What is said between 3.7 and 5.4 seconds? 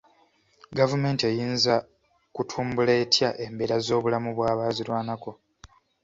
z'obulamu bw'abaazirwanako?